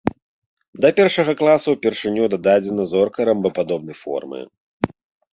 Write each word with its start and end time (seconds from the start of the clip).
Да 0.85 0.89
першага 0.99 1.33
класа 1.41 1.67
ўпершыню 1.75 2.23
дададзена 2.35 2.83
зорка 2.93 3.19
ромбападобнай 3.29 3.97
формы. 4.03 4.41